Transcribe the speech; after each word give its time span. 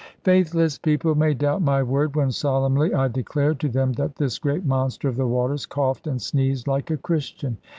Faithless 0.23 0.79
people 0.79 1.13
may 1.13 1.31
doubt 1.35 1.61
my 1.61 1.83
word, 1.83 2.15
when 2.15 2.31
solemnly 2.31 2.91
I 2.91 3.07
declare 3.07 3.53
to 3.53 3.69
them 3.69 3.93
that 3.93 4.15
this 4.15 4.39
great 4.39 4.65
monster 4.65 5.07
of 5.07 5.15
the 5.15 5.27
waters 5.27 5.67
coughed 5.67 6.07
and 6.07 6.19
sneezed 6.19 6.67
like 6.67 6.89
a 6.89 6.97
Christian. 6.97 7.57